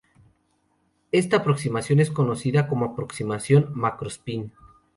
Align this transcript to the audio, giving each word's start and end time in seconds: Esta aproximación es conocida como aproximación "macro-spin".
Esta 1.11 1.37
aproximación 1.37 1.99
es 1.99 2.09
conocida 2.09 2.67
como 2.67 2.85
aproximación 2.85 3.69
"macro-spin". 3.75 4.51